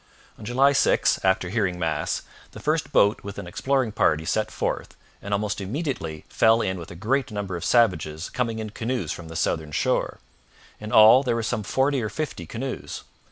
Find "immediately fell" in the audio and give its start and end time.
5.61-6.59